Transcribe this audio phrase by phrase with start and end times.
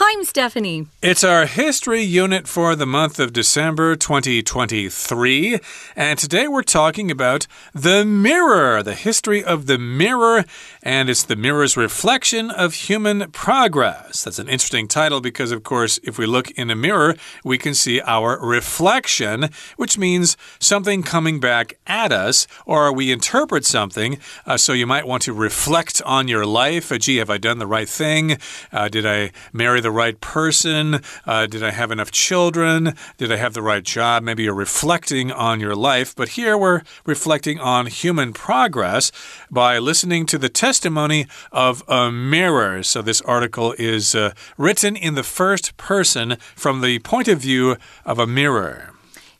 [0.00, 0.86] Hi, I'm Stephanie.
[1.02, 5.58] It's our history unit for the month of December 2023.
[5.96, 10.44] And today we're talking about the mirror, the history of the mirror.
[10.84, 14.22] And it's the mirror's reflection of human progress.
[14.22, 17.74] That's an interesting title because, of course, if we look in a mirror, we can
[17.74, 24.20] see our reflection, which means something coming back at us, or we interpret something.
[24.46, 26.92] Uh, so you might want to reflect on your life.
[26.92, 28.38] Uh, gee, have I done the right thing?
[28.70, 31.00] Uh, did I marry the the right person?
[31.24, 32.92] Uh, did I have enough children?
[33.16, 34.22] Did I have the right job?
[34.22, 39.10] Maybe you're reflecting on your life, but here we're reflecting on human progress
[39.50, 42.82] by listening to the testimony of a mirror.
[42.82, 47.78] So this article is uh, written in the first person from the point of view
[48.04, 48.92] of a mirror.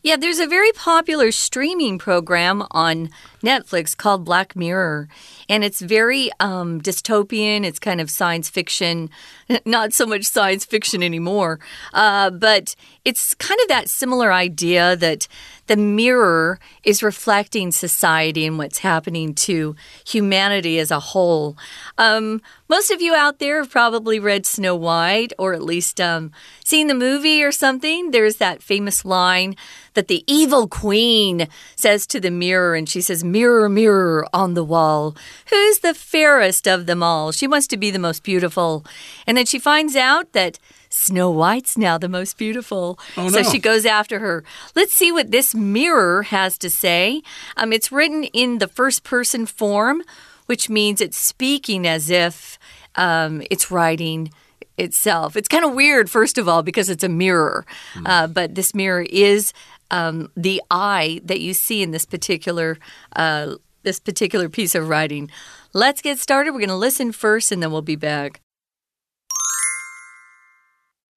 [0.03, 3.11] Yeah, there's a very popular streaming program on
[3.43, 5.09] Netflix called Black Mirror.
[5.49, 7.65] And it's very um, dystopian.
[7.65, 9.11] It's kind of science fiction,
[9.65, 11.61] not so much science fiction anymore.
[11.93, 15.29] Uh, but it's kind of that similar idea that
[15.69, 21.57] the mirror is reflecting society and what's happening to humanity as a whole.
[21.99, 26.33] Um, most of you out there have probably read Snow White or at least um,
[26.65, 28.11] seen the movie or something.
[28.11, 29.57] There's that famous line
[29.95, 34.65] that the evil queen says to the mirror, and she says, Mirror, mirror on the
[34.65, 35.17] wall,
[35.51, 37.33] who's the fairest of them all?
[37.33, 38.85] She wants to be the most beautiful.
[39.27, 40.59] And then she finds out that
[40.91, 42.99] Snow White's now the most beautiful.
[43.17, 43.51] Oh, so no.
[43.51, 44.45] she goes after her.
[44.75, 47.23] Let's see what this mirror has to say.
[47.57, 50.03] Um, it's written in the first person form,
[50.47, 52.59] which means it's speaking as if
[52.97, 54.33] um, it's writing
[54.79, 55.37] itself.
[55.37, 57.67] It's kind of weird, first of all, because it's a mirror.
[58.07, 59.53] Uh, but this mirror is
[59.91, 62.79] um, the eye that you see in this particular
[63.17, 65.31] uh, this particular piece of writing.
[65.73, 66.53] Let's get started.
[66.53, 68.41] We're going to listen first, and then we'll be back.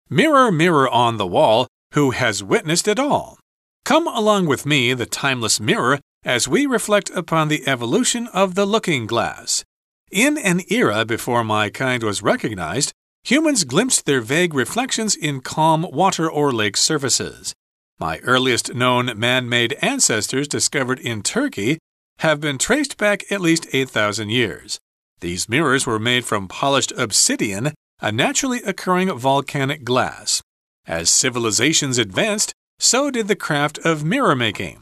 [0.10, 3.40] Mirror, mirror on the wall, who has witnessed it all?
[3.86, 8.66] Come along with me, the timeless mirror, as we reflect upon the evolution of the
[8.66, 9.64] looking glass.
[10.12, 12.92] In an era before my kind was recognized,
[13.24, 17.54] humans glimpsed their vague reflections in calm water or lake surfaces.
[18.02, 21.78] My earliest known man made ancestors discovered in Turkey
[22.18, 24.80] have been traced back at least 8,000 years.
[25.20, 30.42] These mirrors were made from polished obsidian, a naturally occurring volcanic glass.
[30.88, 34.82] As civilizations advanced, so did the craft of mirror making.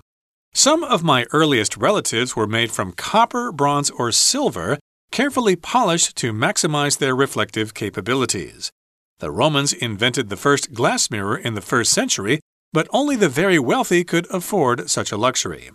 [0.53, 4.79] Some of my earliest relatives were made from copper, bronze, or silver,
[5.11, 8.71] carefully polished to maximize their reflective capabilities.
[9.19, 12.39] The Romans invented the first glass mirror in the first century,
[12.73, 15.71] but only the very wealthy could afford such a luxury.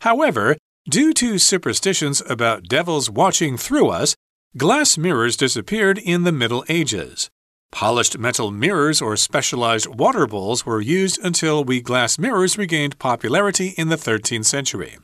[0.00, 0.56] However,
[0.88, 4.14] due to superstitions about devils watching through us,
[4.56, 7.28] glass mirrors disappeared in the Middle Ages.
[7.72, 13.74] Polished metal mirrors or specialized water bowls were used until we glass mirrors regained popularity
[13.76, 14.98] in the 13th century.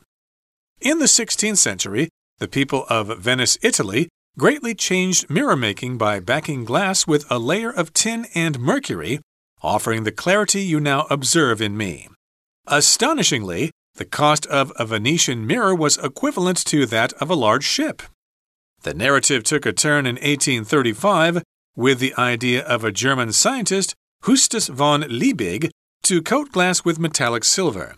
[0.81, 2.09] In the 16th century,
[2.39, 7.71] the people of Venice, Italy, greatly changed mirror making by backing glass with a layer
[7.71, 9.19] of tin and mercury,
[9.61, 12.09] offering the clarity you now observe in me.
[12.67, 18.03] Astonishingly, the cost of a Venetian mirror was equivalent to that of a large ship.
[18.83, 21.43] The narrative took a turn in 1835
[21.75, 23.95] with the idea of a German scientist,
[24.25, 25.69] Justus von Liebig,
[26.03, 27.95] to coat glass with metallic silver.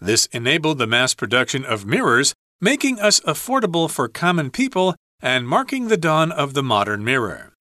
[0.00, 5.88] This enabled the mass production of mirrors, making us affordable for common people and marking
[5.88, 7.52] the dawn of the modern mirror.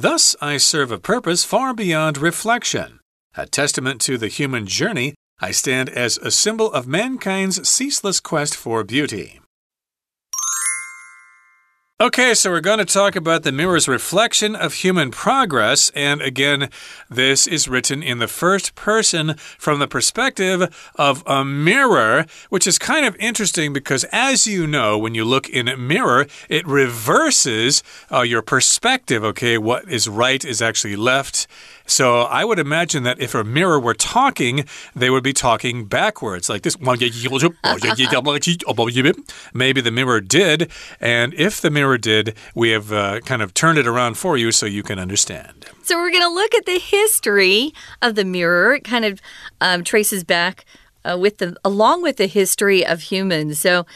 [0.00, 3.00] Thus, I serve a purpose far beyond reflection.
[3.36, 8.56] A testament to the human journey, I stand as a symbol of mankind's ceaseless quest
[8.56, 9.40] for beauty.
[12.00, 15.90] Okay, so we're going to talk about the mirror's reflection of human progress.
[15.90, 16.70] And again,
[17.10, 22.78] this is written in the first person from the perspective of a mirror, which is
[22.78, 27.82] kind of interesting because, as you know, when you look in a mirror, it reverses
[28.10, 29.22] uh, your perspective.
[29.22, 31.46] Okay, what is right is actually left.
[31.90, 34.64] So I would imagine that if a mirror were talking,
[34.94, 36.78] they would be talking backwards, like this.
[39.52, 40.70] Maybe the mirror did.
[41.00, 44.52] And if the mirror did, we have uh, kind of turned it around for you
[44.52, 45.66] so you can understand.
[45.82, 48.74] So we're going to look at the history of the mirror.
[48.74, 49.20] It kind of
[49.60, 50.64] um, traces back
[51.04, 53.58] uh, with the along with the history of humans.
[53.58, 53.86] So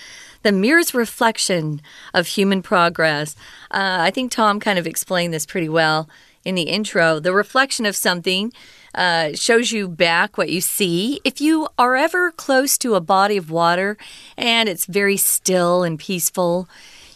[0.44, 1.81] the mirror's reflection
[2.12, 3.35] of human progress.
[3.70, 6.08] Uh, I think Tom kind of explained this pretty well
[6.44, 7.19] in the intro.
[7.19, 8.52] The reflection of something
[8.94, 11.19] uh, shows you back what you see.
[11.25, 13.96] If you are ever close to a body of water
[14.37, 16.69] and it's very still and peaceful,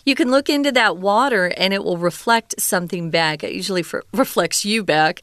[0.09, 3.45] you can look into that water and it will reflect something back.
[3.45, 3.85] It usually
[4.15, 5.21] reflects you back.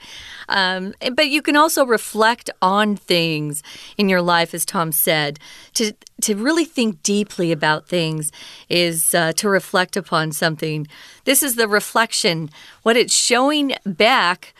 [0.47, 3.63] Um, but you can also reflect on things
[3.97, 5.39] in your life, as Tom said.
[5.73, 8.31] To, to really think deeply about things
[8.69, 10.87] is uh, to reflect upon something.
[11.23, 12.51] This is the reflection,
[12.83, 14.53] what it's showing back.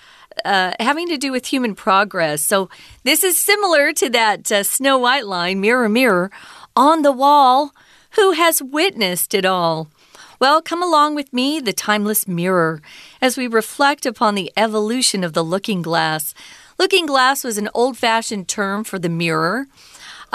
[0.44, 2.44] Uh, having to do with human progress.
[2.44, 2.70] So,
[3.04, 6.30] this is similar to that uh, Snow White line mirror, mirror
[6.76, 7.72] on the wall.
[8.16, 9.88] Who has witnessed it all?
[10.40, 12.82] Well, come along with me, the timeless mirror,
[13.22, 16.34] as we reflect upon the evolution of the looking glass.
[16.78, 19.68] Looking glass was an old fashioned term for the mirror.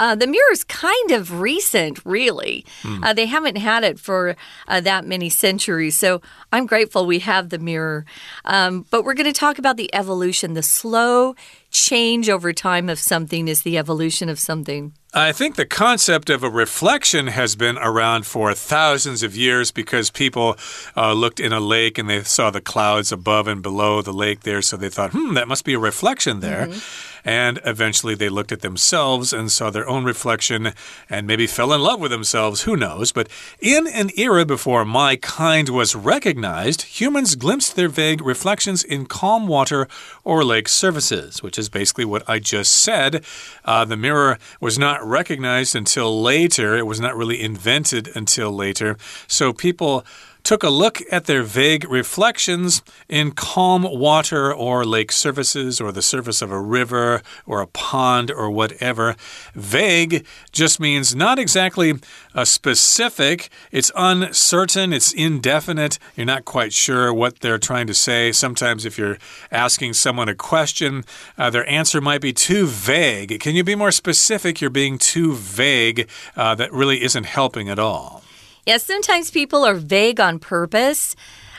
[0.01, 2.65] Uh, the mirror is kind of recent, really.
[2.81, 3.05] Mm.
[3.05, 4.35] Uh, they haven't had it for
[4.67, 5.95] uh, that many centuries.
[5.95, 8.05] So I'm grateful we have the mirror.
[8.43, 11.35] Um, but we're going to talk about the evolution, the slow
[11.69, 14.91] change over time of something is the evolution of something.
[15.13, 20.09] I think the concept of a reflection has been around for thousands of years because
[20.09, 20.57] people
[20.97, 24.41] uh, looked in a lake and they saw the clouds above and below the lake
[24.41, 26.65] there, so they thought, hmm, that must be a reflection there.
[26.65, 27.10] Mm -hmm.
[27.23, 30.73] And eventually they looked at themselves and saw their own reflection
[31.09, 32.63] and maybe fell in love with themselves.
[32.63, 33.11] Who knows?
[33.11, 33.29] But
[33.59, 39.47] in an era before my kind was recognized, humans glimpsed their vague reflections in calm
[39.47, 39.87] water
[40.23, 43.23] or lake surfaces, which is basically what I just said.
[43.65, 48.97] Uh, the mirror was not recognized until later, it was not really invented until later.
[49.27, 50.05] So people
[50.43, 56.01] took a look at their vague reflections in calm water or lake surfaces or the
[56.01, 59.15] surface of a river or a pond or whatever.
[59.53, 61.93] Vague just means not exactly
[62.33, 65.99] a specific, it's uncertain, it's indefinite.
[66.15, 68.31] You're not quite sure what they're trying to say.
[68.31, 69.17] Sometimes, if you're
[69.51, 71.03] asking someone a question,
[71.37, 73.39] uh, their answer might be too vague.
[73.39, 74.61] Can you be more specific?
[74.61, 76.09] You're being too vague.
[76.35, 78.20] Uh, that really isn't helping at all.
[78.65, 81.15] Yeah, sometimes people are vague on purpose.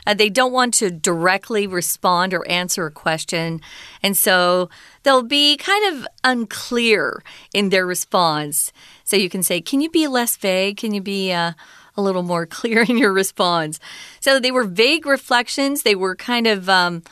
[0.07, 3.61] Uh, they don't want to directly respond or answer a question.
[4.03, 4.69] And so
[5.03, 7.23] they'll be kind of unclear
[7.53, 8.73] in their response.
[9.05, 10.77] So you can say, Can you be less vague?
[10.77, 11.53] Can you be uh,
[11.97, 13.79] a little more clear in your response?
[14.21, 15.83] So they were vague reflections.
[15.83, 16.69] They were kind of.
[16.69, 17.03] Um,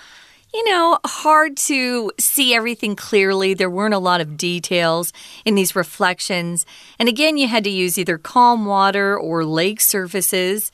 [0.52, 3.54] you know, hard to see everything clearly.
[3.54, 5.12] There weren't a lot of details
[5.44, 6.66] in these reflections.
[6.98, 10.72] And again, you had to use either calm water or lake surfaces.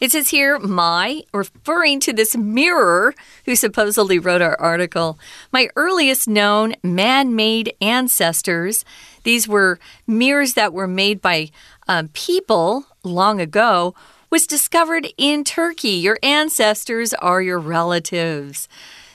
[0.00, 3.14] It says here, my, referring to this mirror
[3.44, 5.18] who supposedly wrote our article,
[5.52, 8.84] my earliest known man made ancestors.
[9.22, 11.50] These were mirrors that were made by
[11.86, 13.94] um, people long ago,
[14.30, 15.90] was discovered in Turkey.
[15.90, 18.68] Your ancestors are your relatives.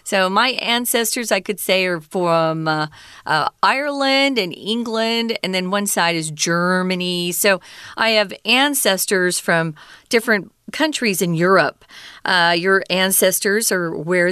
[0.07, 2.87] So my ancestors, I could say, are from uh,
[3.25, 7.33] uh, Ireland and England, and then one side is Germany.
[7.33, 7.59] So
[7.97, 9.75] I have ancestors from
[10.07, 11.83] different countries in Europe.
[12.23, 14.31] Uh, your ancestors are where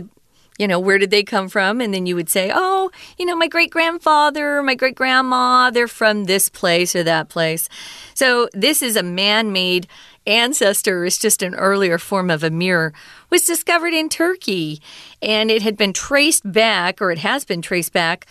[0.58, 1.82] you know, where did they come from?
[1.82, 5.88] And then you would say, oh, you know, my great grandfather, my great grandma, they're
[5.88, 7.68] from this place or that place.
[8.14, 9.88] So this is a man made
[10.28, 12.94] ancestor is just an earlier form of a mirror,
[13.30, 14.82] was discovered in Turkey.
[15.22, 18.26] And it had been traced back, or it has been traced back,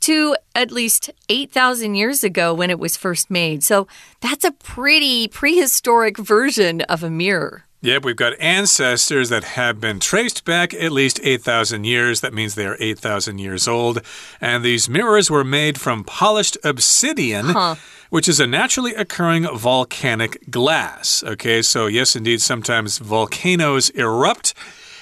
[0.00, 3.62] to at least 8,000 years ago when it was first made.
[3.62, 3.86] So
[4.20, 7.64] that's a pretty prehistoric version of a mirror.
[7.82, 12.20] Yep, we've got ancestors that have been traced back at least 8,000 years.
[12.20, 14.02] That means they are 8,000 years old.
[14.38, 17.46] And these mirrors were made from polished obsidian.
[17.46, 17.76] Huh
[18.10, 21.22] which is a naturally occurring volcanic glass.
[21.24, 24.52] Okay, so yes, indeed, sometimes volcanoes erupt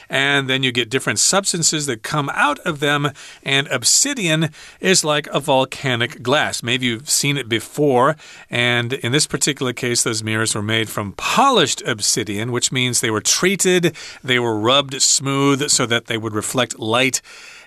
[0.09, 3.13] and then you get different substances that come out of them.
[3.43, 4.51] And obsidian
[4.81, 6.63] is like a volcanic glass.
[6.63, 8.17] Maybe you've seen it before.
[8.51, 13.11] And in this particular case, those mirrors were made from polished obsidian, which means they
[13.11, 17.21] were treated, they were rubbed smooth so that they would reflect light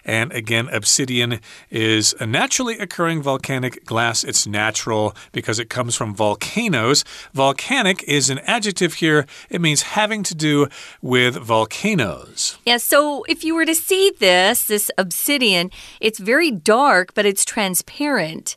[0.05, 1.39] and again, obsidian
[1.69, 4.23] is a naturally occurring volcanic glass.
[4.23, 7.03] It's natural because it comes from volcanoes.
[7.33, 10.67] Volcanic is an adjective here, it means having to do
[11.01, 12.57] with volcanoes.
[12.65, 17.45] Yeah, so if you were to see this, this obsidian, it's very dark, but it's
[17.45, 18.55] transparent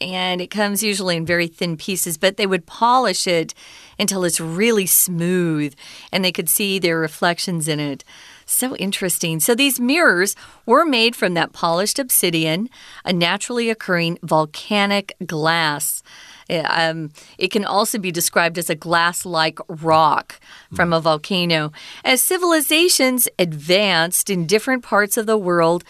[0.00, 3.54] and it comes usually in very thin pieces, but they would polish it
[3.98, 5.74] until it's really smooth
[6.12, 8.04] and they could see their reflections in it.
[8.46, 9.40] So interesting.
[9.40, 10.36] So these mirrors
[10.66, 12.68] were made from that polished obsidian,
[13.04, 16.02] a naturally occurring volcanic glass.
[16.50, 20.38] Um, it can also be described as a glass like rock
[20.74, 21.72] from a volcano.
[22.04, 25.84] As civilizations advanced in different parts of the world,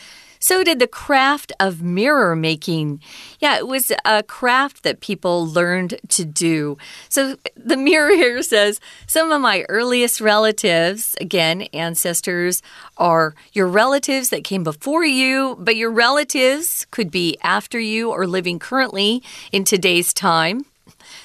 [0.45, 3.01] So did the craft of mirror making.
[3.41, 6.77] Yeah, it was a craft that people learned to do.
[7.09, 12.61] So the mirror here says some of my earliest relatives, again, ancestors,
[12.99, 18.27] are your relatives that came before you, but your relatives could be after you or
[18.27, 20.67] living currently in today's time.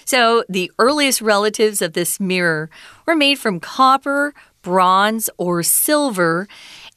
[0.05, 2.69] So the earliest relatives of this mirror
[3.05, 6.47] were made from copper, bronze, or silver.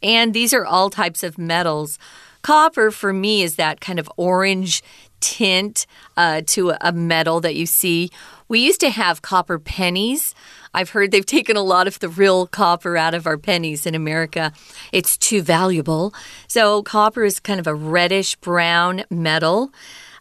[0.02, 1.99] And these are all types of metals.
[2.42, 4.82] Copper, for me, is that kind of orange
[5.21, 8.11] tint uh, to a metal that you see.
[8.49, 10.35] We used to have copper pennies.
[10.75, 13.94] I've heard they've taken a lot of the real copper out of our pennies in
[13.94, 14.52] America.
[14.92, 16.12] It's too valuable.
[16.49, 19.73] So, copper is kind of a reddish brown metal.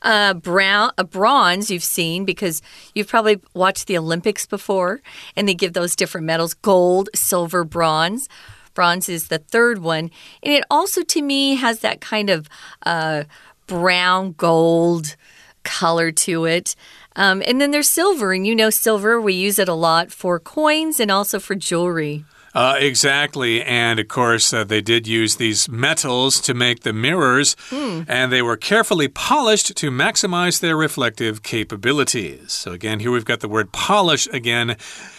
[0.03, 2.61] Uh, brown, a bronze you've seen because
[2.95, 5.00] you've probably watched the Olympics before,
[5.35, 8.27] and they give those different medals gold, silver, bronze.
[8.74, 10.12] Bronze is the third one.
[10.44, 12.48] And it also, to me, has that kind of
[12.84, 13.24] uh,
[13.68, 15.16] brown gold
[15.63, 16.75] color to it.
[17.16, 20.40] Um, and then there's silver, and you know, silver, we use it a lot for
[20.40, 22.24] coins and also for jewelry.
[22.54, 23.63] Uh, exactly.
[23.63, 28.06] And of course, uh, they did use these metals to make the mirrors, mm.
[28.08, 32.51] and they were carefully polished to maximize their reflective capabilities.
[32.51, 34.75] So, again, here we've got the word polish again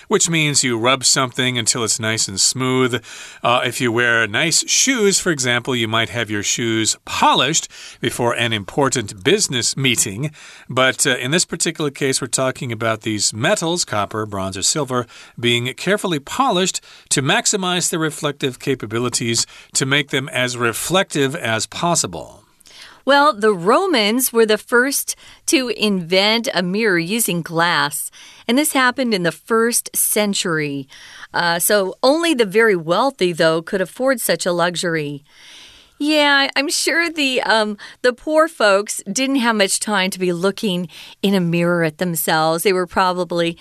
[0.08, 3.02] which means you rub something until it's nice and smooth.
[3.42, 7.68] Uh, if you wear nice shoes, for example, you might have your shoes polished
[8.00, 10.30] before an important business meeting.
[10.68, 15.06] But uh, in this particular case, we're talking about these metals, copper, bronze, or silver,
[15.38, 16.80] being carefully polished
[17.10, 22.41] to maximize their reflective capabilities to make them as reflective as possible.
[23.04, 25.16] Well, the Romans were the first
[25.46, 28.10] to invent a mirror using glass,
[28.46, 30.88] and this happened in the first century.
[31.34, 35.24] Uh, so only the very wealthy, though, could afford such a luxury.
[35.98, 40.88] Yeah, I'm sure the um, the poor folks didn't have much time to be looking
[41.22, 42.64] in a mirror at themselves.
[42.64, 43.56] They were probably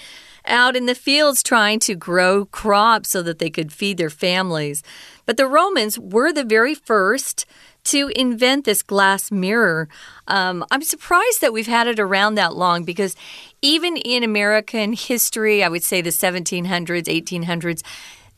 [0.46, 4.82] out in the fields trying to grow crops so that they could feed their families.
[5.28, 7.46] But the Romans were the very first
[7.86, 9.88] to invent this glass mirror.
[10.28, 13.16] Um, I'm surprised that we've had it around that long because
[13.62, 17.84] even in American history, I would say the 1700s, 1800s,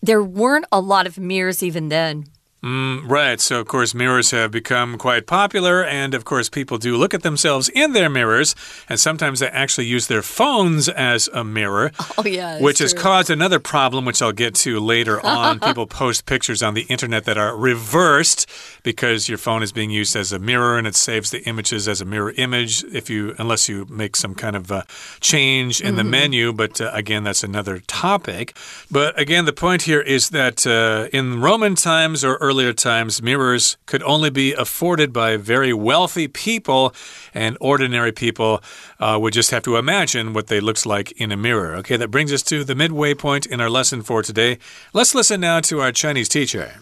[0.01, 2.25] there weren't a lot of mirrors even then.
[2.63, 3.41] Mm, right.
[3.41, 5.83] So, of course, mirrors have become quite popular.
[5.83, 8.55] And, of course, people do look at themselves in their mirrors.
[8.87, 11.91] And sometimes they actually use their phones as a mirror.
[12.15, 12.59] Oh, yeah.
[12.59, 12.83] Which true.
[12.83, 15.59] has caused another problem, which I'll get to later on.
[15.59, 18.47] people post pictures on the internet that are reversed
[18.83, 22.01] because your phone is being used as a mirror and it saves the images as
[22.01, 24.83] a mirror image if you, unless you make some kind of uh,
[25.21, 25.95] change in mm -hmm.
[25.95, 26.09] the mm-hmm.
[26.11, 26.53] menu.
[26.53, 28.53] But uh, again, that's another topic.
[28.91, 33.19] But again, the point here is that uh, in Roman times or early earlier times,
[33.19, 36.93] mirrors could only be afforded by very wealthy people,
[37.33, 38.61] and ordinary people
[38.99, 41.73] uh, would just have to imagine what they looked like in a mirror.
[41.77, 44.59] Okay, that brings us to the midway point in our lesson for today.
[44.93, 46.75] Let's listen now to our Chinese teacher.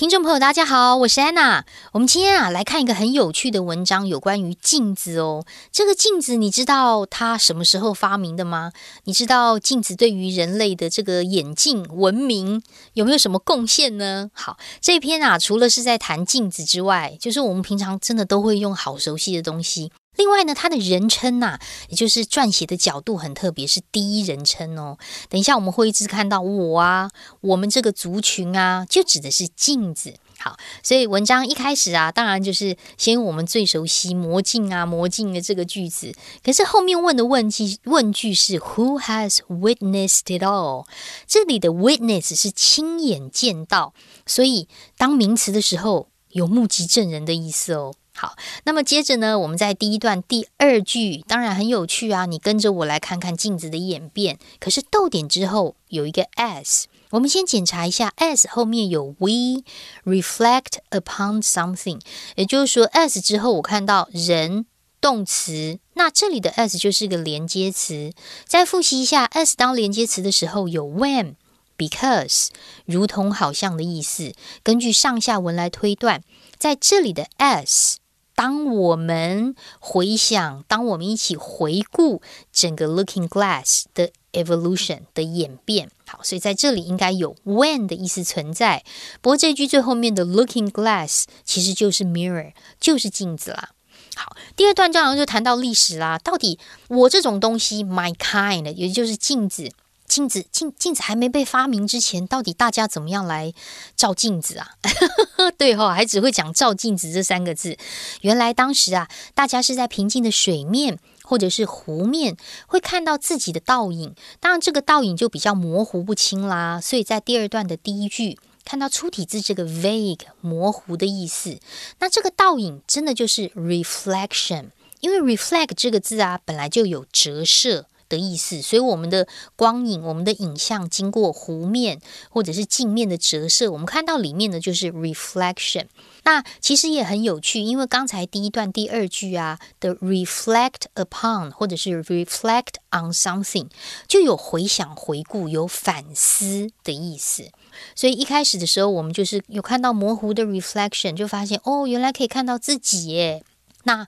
[0.00, 1.66] 听众朋友，大家好，我是安娜。
[1.92, 5.44] 我们今天啊来看一个很有趣的文章，有关于镜子哦。
[5.70, 8.72] 这个镜子，你知道它什么时候发明的吗？
[9.04, 12.62] 你知道镜子对于人类的这个眼镜文明
[12.94, 14.30] 有没有什么贡献呢？
[14.32, 19.92] 好，这篇啊，除了是在谈镜子之外，就是我们平常真的都会用好熟悉的东西。
[20.20, 21.58] 另外呢，它的人称呐，
[21.88, 24.98] 也就是撰写的角度很特别，是第一人称哦。
[25.30, 27.10] 等一下我们会一直看到我啊，
[27.40, 30.12] 我们这个族群啊，就指的是镜子。
[30.38, 36.14] 好，所以文章一开始啊，当然就是先用我们最熟悉魔镜啊，魔镜的这个句子。
[36.44, 40.84] 可是后面问的问句问句是 Who has witnessed it all？
[41.26, 43.94] 这里的 witness 是亲眼见到，
[44.26, 47.94] 所以当名词的时候有目击证人的意思哦。
[48.20, 54.38] 好，那么接着呢，我们在第一段第二句，当然很有趣啊，你跟着我来看看镜子的演变。
[54.58, 59.62] 可是逗点之后有一个 as，我们先检查一下 as 后面有 we
[60.04, 61.98] reflect upon something，
[62.34, 64.66] 也就是说 as 之后我看到人
[65.00, 68.12] 动词，那这里的 as 就是个连接词。
[68.44, 71.36] 再复习一下 as 当连接词的时候有 when、
[71.78, 72.48] because，
[72.84, 74.34] 如同好像的意思。
[74.62, 76.22] 根据上下文来推断，
[76.58, 77.94] 在这里的 as。
[78.40, 88.82] 当我们回想，当我们一起回顾整个 Looking Glass 的 evolution 的演变，好，所以在这里应该有 when 的意思存在。
[89.20, 93.72] 不过这句最后面的 Looking Glass 其实就是 mirror，就是镜子啦。
[94.16, 96.16] 好，第二段当然就谈到历史啦。
[96.16, 99.70] 到底我这种东西，my kind，也就是镜子。
[100.10, 103.54] 镜子镜镜子还没被发明之前，到底大家怎么样来
[103.94, 104.72] 照镜子啊？
[105.56, 107.78] 对哈，还只会讲照镜子这三个字。
[108.22, 112.36] 原来当时啊，大家是在平静的水面或者是湖面，
[112.66, 114.16] 会看到自己的倒影。
[114.40, 116.80] 当然，这个倒影就比较模糊不清啦。
[116.80, 121.60] 所以在第二段的第一句，看到出体字这个 vague 模糊的意思。
[122.00, 127.86] 那这个倒影真的就是 reflection，因为 reflect 这个字啊，本来就有折射。
[128.10, 129.26] 的意思，所以我们的
[129.56, 131.98] 光影、我们的影像经过湖面
[132.28, 135.86] 或者是镜面的折射，我们看到里面的就是 reflection。
[136.24, 143.68] 那其实也很有趣，因为刚才第一段第二句啊的 reflect upon 或者是 reflect on something
[144.06, 147.50] 就有回想、回顾、有反思的意思。
[147.94, 153.42] 所以一开始的时候，我们就是有看到模糊的 reflection，就发现哦，原来可以看到自己耶。
[153.84, 154.06] 那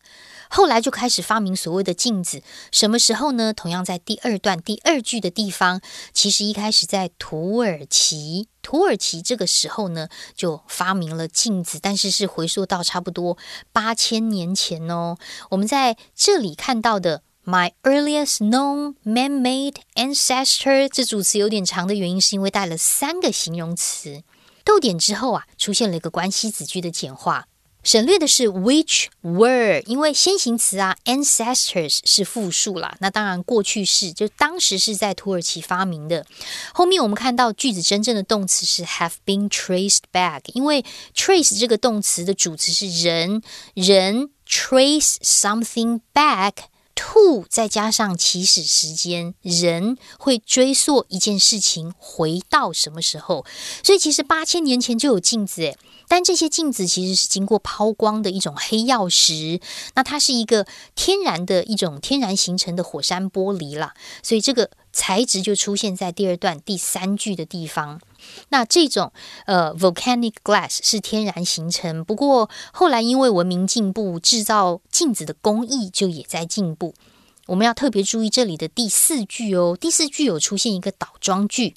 [0.49, 3.55] 后来就开始发明所谓的镜子，什么时候呢？
[3.55, 5.81] 同样在第二段第二句的地方，
[6.13, 13.39] 其实一开始在土耳其，土耳其这个时候呢就发明了镜子，但是是回溯到差不多
[13.73, 15.17] 八千年前哦。
[15.51, 24.23] 我们在这里看到的 “my earliest known man-made ancestor” 这组词有点长的原因，是因为带了三个形容词，
[24.65, 27.47] 逗点之后啊，出现了一个关系子句的简化。
[27.83, 32.97] 省略的是 which were，因为先行词啊，ancestors 是复数啦。
[33.01, 36.25] 那当然过去式就当时是在土耳其发明的。
[36.73, 40.85] 后面我们看到句子真正的动词是 have been traced back，因为
[41.15, 43.43] trace 这个动词的主词是人，
[43.75, 46.53] 人 trace something back
[46.95, 53.45] to 再加上起始时间，人会追溯一件事情回到什么时候。
[53.83, 55.77] 所以其实八千年前就有镜子诶。
[56.09, 59.61] 但这些镜子其实是经过抛光的一种黑曜石，
[59.95, 67.99] 那它是一个天然的一种天然形成的火山玻璃啦，所以这个材质就出现在第二段第三句的地方。
[68.49, 69.13] 那这种
[69.47, 76.95] 呃 volcanic glass 是天然形成，不过后来因为文明进步，制造镜子的工艺就也在进步。
[77.47, 81.75] 我们要特别注意这里的第四句哦，第四句有出现一个倒装句。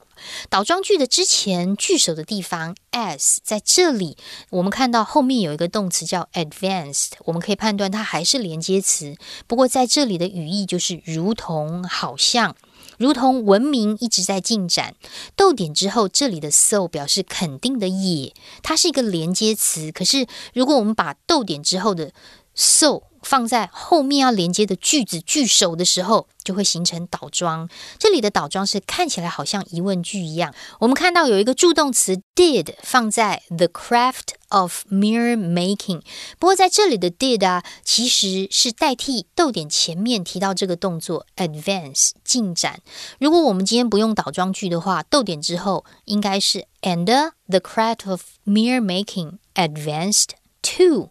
[0.48, 4.16] 倒装句的之前句首的地方，as 在这里，
[4.52, 9.18] 我们看到后面有一个动词叫 advanced，我们可以判断它还是连接词。
[9.48, 12.56] 不过在这里的语义就是如同、好像、
[12.98, 14.96] 如同文明一直在进展。
[15.36, 19.92] 逗点之后，这里的 so 表示肯定的也，它是一个连接词。
[19.92, 22.12] 可是如果我们把逗点之后的
[22.54, 27.68] so 放在后面要连接的句子句首的时候，就会形成倒装。
[27.98, 30.54] 这里的倒装是看起来好像疑问句一样。
[30.80, 36.02] 我们看到有一个助动词 did 放在 the craft of mirror making，
[36.40, 42.82] 不过在这里的 did 啊，其实是代替逗点前面提到这个动作 advance 进展。
[43.20, 50.30] 如果我们今天不用倒装句的话，逗点之后应该是 and the craft of mirror making advanced
[50.62, 51.10] to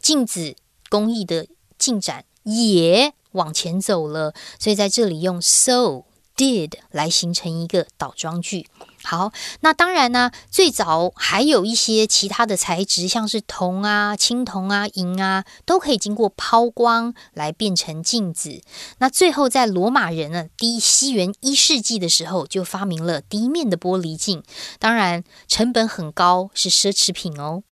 [0.00, 0.56] 镜子。
[0.90, 1.46] 工艺的
[1.78, 8.66] 进展也往前走了，所以在这里用 so did 来形成一个倒装句。
[9.10, 18.60] 好，那当然呢，最早还有一些其他的材质，像是铜啊、青铜啊、银啊，都可以经过抛光来变成镜子。
[18.98, 24.42] 那最后在罗马人呢，第西元一世纪的时候就发明了第一面的玻璃镜，
[24.78, 27.62] 当然成本很高，是奢侈品哦。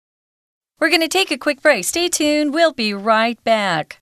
[0.79, 1.83] We're going to take a quick break.
[1.83, 2.49] Stay tuned.
[2.49, 3.97] We'll be right back.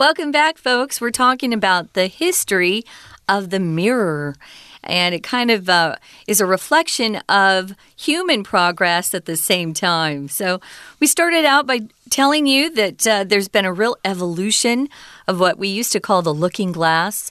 [0.00, 0.98] Welcome back, folks.
[0.98, 2.84] We're talking about the history
[3.28, 4.34] of the mirror
[4.82, 10.28] and it kind of uh, is a reflection of human progress at the same time.
[10.28, 10.58] So,
[11.00, 14.88] we started out by telling you that uh, there's been a real evolution
[15.28, 17.30] of what we used to call the looking glass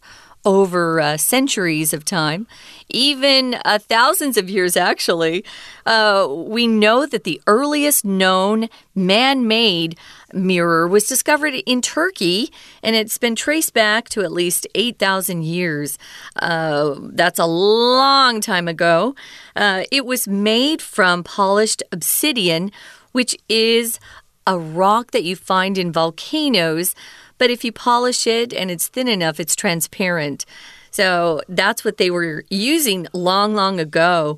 [0.49, 2.47] over uh, centuries of time,
[2.89, 5.45] even uh, thousands of years, actually.
[5.85, 9.95] Uh, we know that the earliest known man made
[10.33, 15.99] mirror was discovered in Turkey and it's been traced back to at least 8,000 years.
[16.35, 19.13] Uh, that's a long time ago.
[19.55, 22.71] Uh, it was made from polished obsidian,
[23.11, 23.99] which is
[24.47, 26.95] a rock that you find in volcanoes.
[27.39, 30.45] But if you polish it and it's thin enough, it's transparent.
[30.91, 34.37] So that's what they were using long, long ago.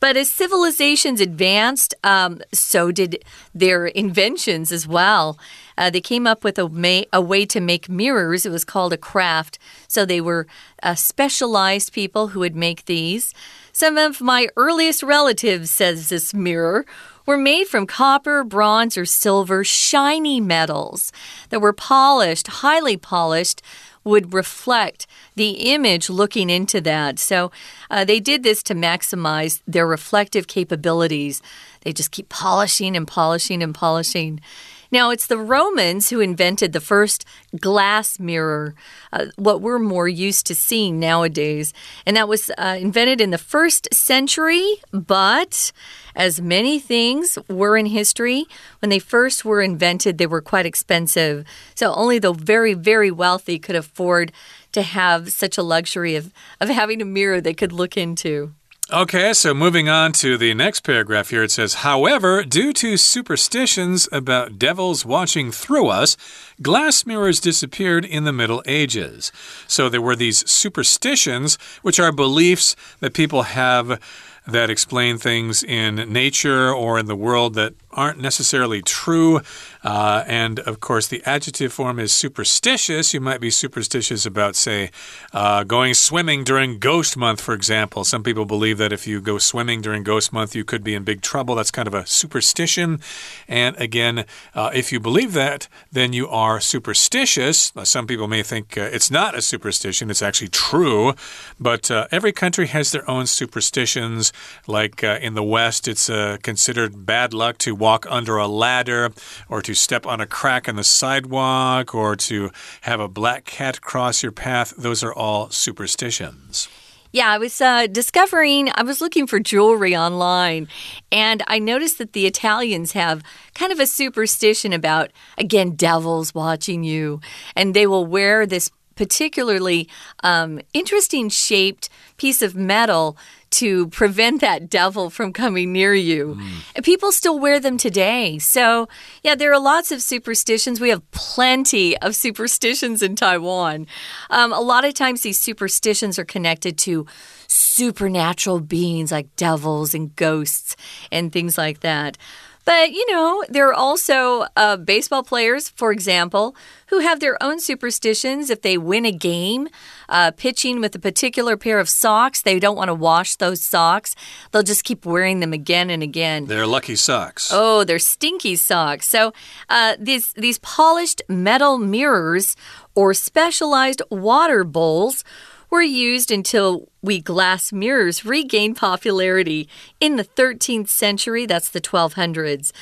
[0.00, 5.38] But as civilizations advanced, um, so did their inventions as well.
[5.76, 8.46] Uh, they came up with a, a, way to make mirrors.
[8.46, 9.58] It was called a craft.
[9.88, 10.46] So they were
[10.82, 13.34] uh, specialized people who would make these.
[13.72, 16.86] Some of my earliest relatives, says this mirror,
[17.28, 21.12] were made from copper, bronze, or silver shiny metals
[21.50, 23.60] that were polished, highly polished
[24.02, 27.18] would reflect the image looking into that.
[27.18, 27.52] So
[27.90, 31.42] uh, they did this to maximize their reflective capabilities.
[31.82, 34.40] They just keep polishing and polishing and polishing.
[34.90, 37.26] Now, it's the Romans who invented the first
[37.60, 38.74] glass mirror,
[39.12, 41.74] uh, what we're more used to seeing nowadays.
[42.06, 45.72] And that was uh, invented in the first century, but
[46.16, 48.46] as many things were in history,
[48.80, 51.44] when they first were invented, they were quite expensive.
[51.74, 54.32] So only the very, very wealthy could afford
[54.72, 58.54] to have such a luxury of, of having a mirror they could look into.
[58.90, 64.08] Okay, so moving on to the next paragraph here, it says, However, due to superstitions
[64.10, 66.16] about devils watching through us,
[66.62, 69.30] glass mirrors disappeared in the Middle Ages.
[69.66, 74.00] So there were these superstitions, which are beliefs that people have
[74.46, 79.42] that explain things in nature or in the world that aren't necessarily true.
[79.84, 83.14] Uh, and of course, the adjective form is superstitious.
[83.14, 84.90] You might be superstitious about, say,
[85.32, 88.04] uh, going swimming during ghost month, for example.
[88.04, 91.04] Some people believe that if you go swimming during ghost month, you could be in
[91.04, 91.54] big trouble.
[91.54, 93.00] That's kind of a superstition.
[93.46, 97.72] And again, uh, if you believe that, then you are superstitious.
[97.84, 101.14] Some people may think uh, it's not a superstition, it's actually true.
[101.60, 104.32] But uh, every country has their own superstitions.
[104.66, 106.08] Like uh, in the West, it's
[106.42, 109.10] considered bad luck to walk under a ladder
[109.48, 112.50] or to step on a crack in the sidewalk or to
[112.80, 114.72] have a black cat cross your path.
[114.78, 116.70] Those are all superstitions.
[117.12, 120.68] Yeah, I was uh, discovering, I was looking for jewelry online,
[121.12, 126.82] and I noticed that the Italians have kind of a superstition about, again, devils watching
[126.82, 127.20] you.
[127.54, 129.86] And they will wear this particularly
[130.22, 133.18] um, interesting shaped piece of metal
[133.50, 136.38] to prevent that devil from coming near you.
[136.74, 136.84] Mm.
[136.84, 138.38] People still wear them today.
[138.38, 138.88] So,
[139.22, 140.80] yeah, there are lots of superstitions.
[140.80, 143.86] We have plenty of superstitions in Taiwan.
[144.30, 147.06] Um, a lot of times, these superstitions are connected to
[147.46, 150.76] supernatural beings like devils and ghosts
[151.10, 152.18] and things like that.
[152.68, 156.54] But, you know, there are also uh, baseball players, for example,
[156.88, 158.50] who have their own superstitions.
[158.50, 159.68] If they win a game,
[160.10, 164.14] uh, pitching with a particular pair of socks, they don't want to wash those socks.
[164.52, 166.44] They'll just keep wearing them again and again.
[166.44, 167.48] They're lucky socks.
[167.50, 169.08] Oh, they're stinky socks.
[169.08, 169.32] So
[169.70, 172.54] uh, these, these polished metal mirrors
[172.94, 175.24] or specialized water bowls
[175.70, 179.68] were used until we glass mirrors regained popularity
[180.00, 181.46] in the 13th century.
[181.46, 182.72] That's the 1200s.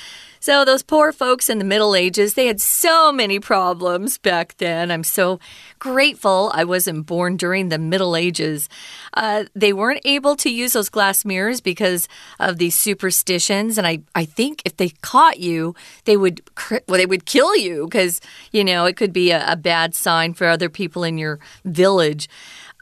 [0.47, 4.93] So, those poor folks in the Middle Ages, they had so many problems back then.
[4.93, 5.41] I'm so
[5.81, 8.69] grateful I wasn't born during the Middle Ages.
[9.15, 12.07] Uh, they weren't able to use those glass mirrors because
[12.39, 13.77] of these superstitions.
[13.77, 17.87] And I, I think if they caught you, they would, well, they would kill you
[17.87, 18.21] because,
[18.53, 22.29] you know, it could be a, a bad sign for other people in your village.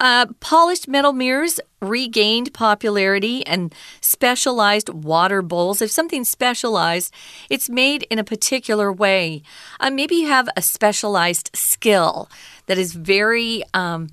[0.00, 5.82] Uh, polished metal mirrors regained popularity and specialized water bowls.
[5.82, 7.12] If something's specialized,
[7.50, 9.42] it's made in a particular way.
[9.80, 12.28] Uh, maybe you have a specialized skill
[12.66, 14.08] that is very um,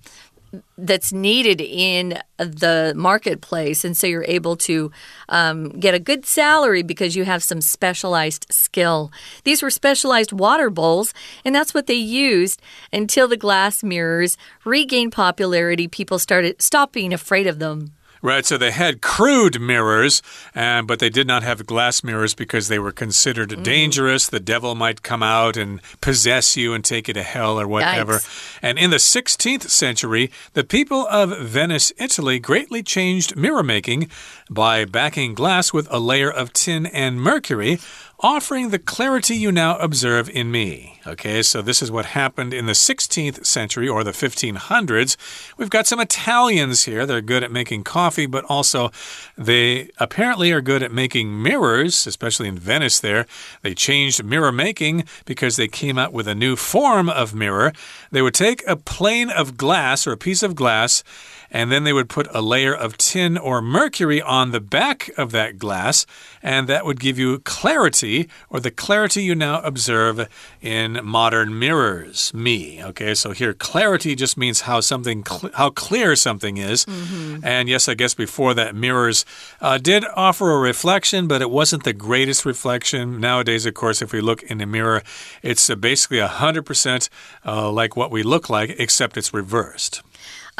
[0.77, 3.85] that's needed in the marketplace.
[3.85, 4.91] And so you're able to
[5.29, 9.11] um, get a good salary because you have some specialized skill.
[9.43, 11.13] These were specialized water bowls,
[11.45, 12.61] and that's what they used
[12.91, 15.87] until the glass mirrors regained popularity.
[15.87, 17.93] People started stop being afraid of them.
[18.23, 20.21] Right, so they had crude mirrors,
[20.55, 23.63] uh, but they did not have glass mirrors because they were considered mm.
[23.63, 24.27] dangerous.
[24.27, 28.19] The devil might come out and possess you and take you to hell or whatever.
[28.19, 28.59] Yikes.
[28.61, 34.09] And in the 16th century, the people of Venice, Italy, greatly changed mirror making
[34.49, 37.79] by backing glass with a layer of tin and mercury
[38.21, 40.99] offering the clarity you now observe in me.
[41.07, 45.17] Okay, so this is what happened in the 16th century or the 1500s.
[45.57, 47.07] We've got some Italians here.
[47.07, 48.91] They're good at making coffee, but also
[49.35, 53.25] they apparently are good at making mirrors, especially in Venice there.
[53.63, 57.73] They changed mirror making because they came out with a new form of mirror.
[58.11, 61.03] They would take a plane of glass or a piece of glass
[61.51, 65.31] and then they would put a layer of tin or mercury on the back of
[65.31, 66.05] that glass,
[66.41, 70.27] and that would give you clarity or the clarity you now observe
[70.61, 72.33] in modern mirrors.
[72.33, 73.13] Me, okay?
[73.13, 76.85] So here, clarity just means how something, cl how clear something is.
[76.85, 77.45] Mm -hmm.
[77.45, 79.25] And yes, I guess before that, mirrors
[79.61, 83.19] uh, did offer a reflection, but it wasn't the greatest reflection.
[83.19, 85.01] Nowadays, of course, if we look in a mirror,
[85.41, 87.09] it's uh, basically 100%
[87.45, 90.01] uh, like what we look like, except it's reversed.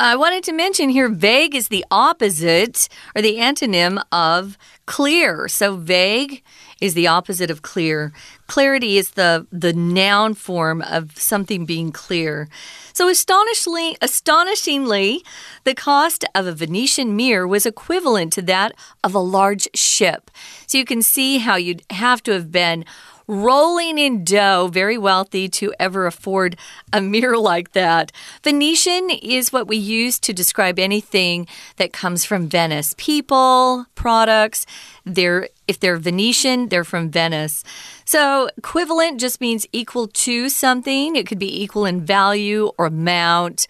[0.02, 5.48] Uh, I wanted to mention here vague is the opposite or the antonym of clear.
[5.48, 6.44] So vague
[6.82, 8.12] is the opposite of clear.
[8.48, 12.50] Clarity is the the noun form of something being clear.
[12.94, 15.24] So astonishingly, astonishingly,
[15.66, 20.32] the cost of a Venetian mirror was equivalent to that of a large ship.
[20.66, 22.86] So you can see how you'd have to have been
[23.28, 26.58] rolling in dough, very wealthy to ever afford
[26.92, 28.12] a mirror like that.
[28.44, 34.66] Venetian is what we use to describe anything that comes from Venice people, products.
[35.06, 37.64] They're, if they're Venetian, they're from Venice.
[38.06, 41.16] So, equivalent just means equal to something.
[41.16, 43.68] It could be equal in value or amount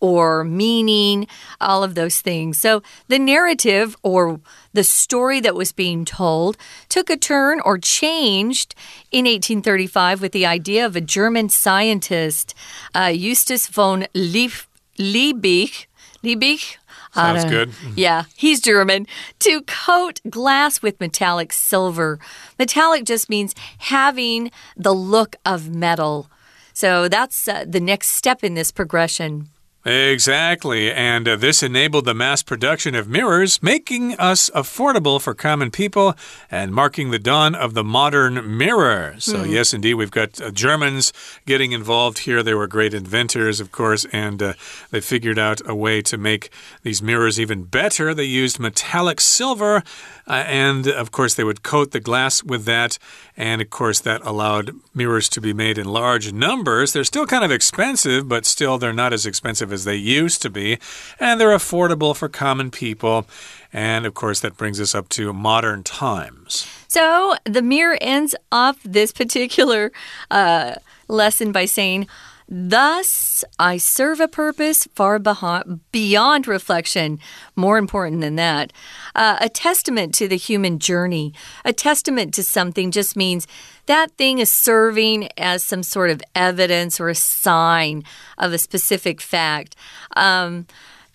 [0.00, 1.26] or meaning,
[1.60, 2.58] all of those things.
[2.58, 4.40] So the narrative or
[4.72, 6.56] the story that was being told
[6.88, 8.74] took a turn or changed
[9.10, 12.54] in 1835 with the idea of a German scientist,
[12.94, 15.86] uh, Justus von Liebig.
[16.22, 16.76] Liebig
[17.14, 17.70] Sounds good.
[17.96, 19.06] Yeah, he's German.
[19.40, 22.18] To coat glass with metallic silver.
[22.58, 26.28] Metallic just means having the look of metal.
[26.72, 29.48] So that's uh, the next step in this progression.
[29.86, 35.70] Exactly, and uh, this enabled the mass production of mirrors, making us affordable for common
[35.70, 36.14] people
[36.50, 39.14] and marking the dawn of the modern mirror.
[39.18, 39.50] So, mm.
[39.50, 41.12] yes, indeed, we've got uh, Germans
[41.44, 42.42] getting involved here.
[42.42, 44.54] They were great inventors, of course, and uh,
[44.90, 46.48] they figured out a way to make
[46.82, 48.14] these mirrors even better.
[48.14, 49.82] They used metallic silver,
[50.26, 52.98] uh, and of course, they would coat the glass with that,
[53.36, 56.94] and of course, that allowed mirrors to be made in large numbers.
[56.94, 60.48] They're still kind of expensive, but still, they're not as expensive as they used to
[60.48, 60.78] be,
[61.20, 63.26] and they're affordable for common people.
[63.72, 66.66] And of course, that brings us up to modern times.
[66.88, 69.92] So the mirror ends off this particular
[70.30, 70.76] uh,
[71.08, 72.06] lesson by saying,
[72.48, 77.18] Thus, I serve a purpose far beyond reflection.
[77.56, 78.72] More important than that,
[79.14, 81.32] uh, a testament to the human journey.
[81.64, 83.46] A testament to something just means
[83.86, 88.04] that thing is serving as some sort of evidence or a sign
[88.36, 89.74] of a specific fact.
[90.16, 90.66] Um,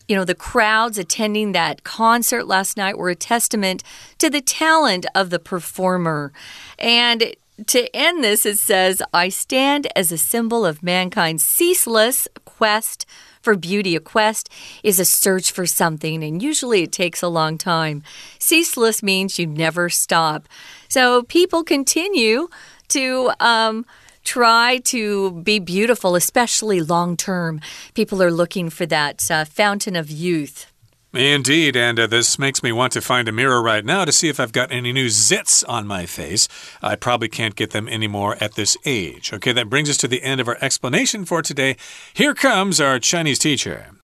[0.07, 3.83] you know, the crowds attending that concert last night were a testament
[4.17, 6.33] to the talent of the performer.
[6.79, 7.35] And
[7.67, 13.05] to end this, it says, I stand as a symbol of mankind's ceaseless quest
[13.41, 13.95] for beauty.
[13.95, 14.49] A quest
[14.83, 18.03] is a search for something, and usually it takes a long time.
[18.37, 20.47] Ceaseless means you never stop.
[20.87, 22.49] So people continue
[22.89, 23.31] to.
[23.39, 23.85] Um,
[24.25, 27.59] try to be beautiful, especially long term.
[27.95, 30.71] People are looking for that uh, fountain of youth.
[31.11, 34.29] Indeed, and uh, this makes me want to find a mirror right now to see
[34.29, 36.47] if I've got any new zits on my face.
[36.83, 39.33] I probably can't get them anymore at this age.
[39.33, 41.77] Okay, that brings us to the end of our explanation for today.
[42.13, 43.98] Here comes our Chinese teacher.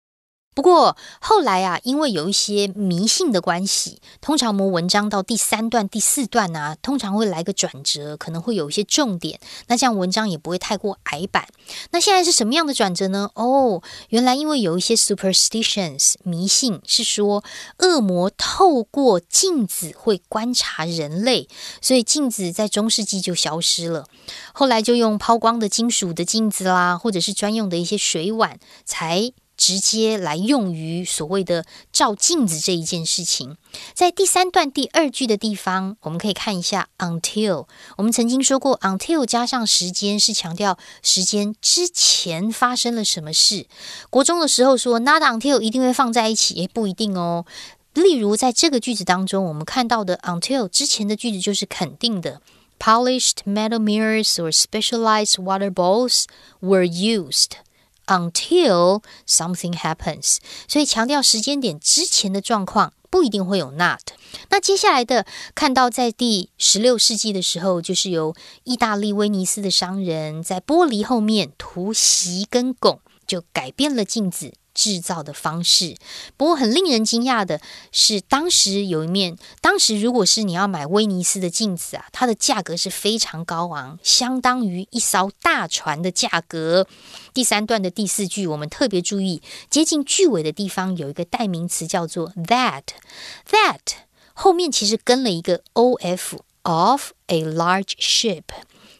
[0.55, 11.49] 不过后来啊，因为有一些迷信的关系，通常我们文章到第三段、第四段啊，通常会来个转折，可能会有一些重点，那这样文章也不会太过矮板。
[11.93, 13.31] 那现在是什么样的转折呢？
[13.35, 17.43] 哦，原来因为有一些 superstitions 迷信是说
[17.79, 21.49] 恶魔透过镜子会观察人类，
[21.81, 24.07] 所以镜子在中世纪就消失了。
[24.53, 29.33] 后来就用抛光的金属的镜子啦，或者是专用的一些水碗才。
[29.63, 33.57] 直接来用于所谓的照镜子这一件事情，
[33.95, 37.67] 在第三段第二句的地方，我们可以看一下 until。
[37.97, 43.67] 我们曾经说过，until 加上时间是强调时间之前发生了什么事。
[44.11, 47.45] 国中的时候说 not until 一定会放在一起，也不一定哦。
[47.95, 52.43] 例如在这个句子当中，我们看到的 until 之前的句子就是肯定的
[52.81, 56.25] ，polished metal mirrors or specialized water bowls
[56.59, 57.51] were used。
[58.13, 60.37] Until something happens，
[60.69, 64.01] 所以强调时间点之前的状况不一定会有 not。
[64.51, 75.97] 那接下来的看到在第十六世纪的时候，就是由意大利威尼斯的商人在玻璃后面涂锡跟汞，就改变了镜子，制造的方式。
[76.37, 86.87] 不过很令人惊讶的是，当时有一面，当时如果是你要买威尼斯的镜子啊，它的价格是非常高昂，相当于一艘大船的价格。
[87.35, 93.79] 第三段的第四句，我们特别注意，接近句尾的地方有一个代名词叫做 that，that
[94.35, 98.45] 后面其实跟了一个 of of a large ship，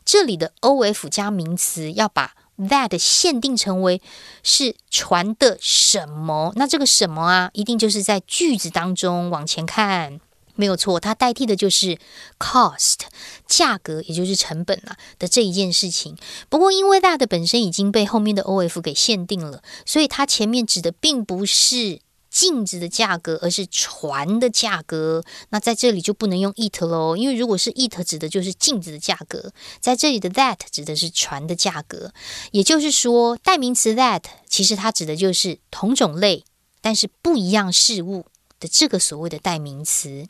[0.05, 4.01] 这里的 of 加名词要把 that 限定成为
[4.43, 6.53] 是船的什么？
[6.57, 10.21] 那这个什么啊，一定就是在句子当中往前看，
[10.55, 11.99] 没有错，它代替的就是
[12.39, 12.99] cost
[13.47, 16.17] 价格，也就是成本了的这一件事情。
[16.49, 22.01] 不过因为 that 本身已经被后面的 of 给限定了，所以它前面指的并不是。
[22.33, 25.23] 镜子的价格，而是船的价格。
[25.51, 32.13] 那在这里就不能用 it 喽，因为如果是 it 指的就是镜子的价格，在这里的 that 指的是船的价格。
[32.51, 36.43] 也就是说，代名词 that 其实它指的就是同种类
[36.81, 38.25] 但是不一样事物。
[38.63, 40.25] 的这个所谓的代名词，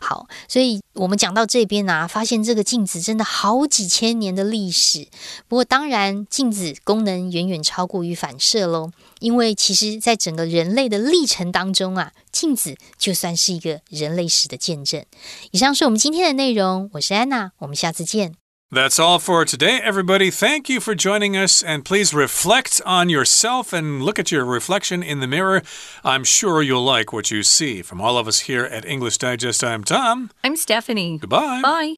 [0.00, 5.06] 好，所以我们讲到这边啊，发现这个镜子真的好几千年的历史。
[5.46, 15.05] 不过，当然镜子功能远远超过于反射喽，因为其实在整个人类的历程当中啊，镜子就算是一个人类史的见证。
[15.51, 18.35] 以上是我们今天的内容，我是安娜，我们下次见。
[18.71, 20.31] That's all for today, everybody.
[20.31, 25.03] Thank you for joining us, and please reflect on yourself and look at your reflection
[25.03, 25.61] in the mirror.
[26.01, 27.83] I'm sure you'll like what you see.
[27.83, 30.31] From all of us here at English Digest, I'm Tom.
[30.43, 31.19] I'm Stephanie.
[31.19, 31.61] Goodbye.
[31.61, 31.96] Bye.